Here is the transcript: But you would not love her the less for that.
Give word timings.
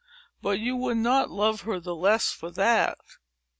But 0.41 0.57
you 0.59 0.75
would 0.77 0.97
not 0.97 1.29
love 1.29 1.61
her 1.61 1.79
the 1.79 1.93
less 1.95 2.31
for 2.31 2.49
that. 2.49 2.97